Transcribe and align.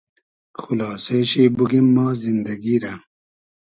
خولاسې 0.61 1.19
شی 1.29 1.43
بوگیم 1.55 1.87
ما 1.95 2.07
زیندئگی 2.21 2.75
رۂ 2.83 2.93